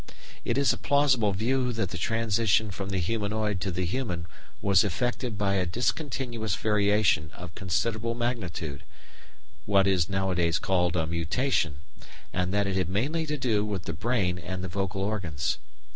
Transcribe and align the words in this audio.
It 0.43 0.57
is 0.57 0.73
a 0.73 0.79
plausible 0.79 1.31
view 1.31 1.71
that 1.73 1.89
the 1.89 1.97
transition 1.99 2.71
from 2.71 2.89
the 2.89 2.97
humanoid 2.97 3.61
to 3.61 3.69
the 3.69 3.85
human 3.85 4.25
was 4.59 4.83
effected 4.83 5.37
by 5.37 5.53
a 5.53 5.65
discontinuous 5.67 6.55
variation 6.55 7.29
of 7.35 7.53
considerable 7.53 8.15
magnitude, 8.15 8.83
what 9.67 9.85
is 9.85 10.09
nowadays 10.09 10.57
called 10.57 10.95
a 10.95 11.05
mutation, 11.05 11.81
and 12.33 12.51
that 12.51 12.65
it 12.65 12.75
had 12.75 12.89
mainly 12.89 13.27
to 13.27 13.37
do 13.37 13.63
with 13.63 13.83
the 13.83 13.93
brain 13.93 14.39
and 14.39 14.63
the 14.63 14.67
vocal 14.67 15.03
organs. 15.03 15.59